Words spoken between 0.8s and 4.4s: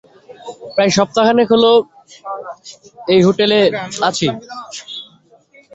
সপ্তাহখানেক হল এই হোটেলে আছি।